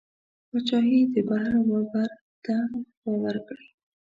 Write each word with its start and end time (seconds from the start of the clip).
بادشاهي 0.49 0.99
د 1.13 1.15
بحر 1.27 1.53
وبر 1.71 1.85
ده 2.43 2.57
که 2.71 2.85
باور 3.03 3.35
کړې 3.47 3.67